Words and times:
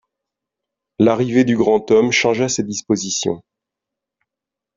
L'arrivée 0.97 1.43
du 1.43 1.55
grand 1.55 1.91
homme 1.91 2.11
changea 2.11 2.49
ses 2.49 2.63
dispositions. 2.63 3.43